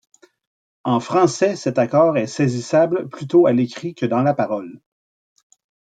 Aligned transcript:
En 0.83 0.99
français, 0.99 1.55
cet 1.55 1.77
accord 1.77 2.17
est 2.17 2.25
saisissable 2.25 3.07
plutôt 3.07 3.45
à 3.45 3.53
l’écrit 3.53 3.93
que 3.93 4.07
dans 4.07 4.23
la 4.23 4.33
parole. 4.33 4.81